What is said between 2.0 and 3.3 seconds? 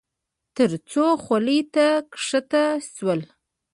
کښته شول.